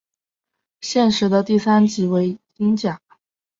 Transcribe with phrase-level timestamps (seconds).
[0.81, 2.99] 现时的第三级为英甲。